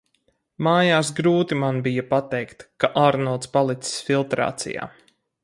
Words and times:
Mājās 0.67 1.11
grūti 1.19 1.57
man 1.65 1.77
bija 1.89 2.05
pateikt, 2.13 2.65
ka 2.85 2.91
Arnolds 3.03 3.53
palicis 3.59 4.01
filtrācijā. 4.09 4.91